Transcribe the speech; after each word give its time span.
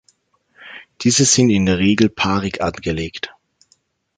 Diese 1.01 1.25
sind 1.25 1.51
in 1.51 1.67
der 1.67 1.77
Regel 1.77 2.09
paarig 2.09 2.59
angelegt. 2.59 3.35